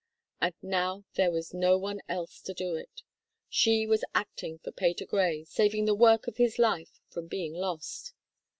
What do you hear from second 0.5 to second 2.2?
now there was none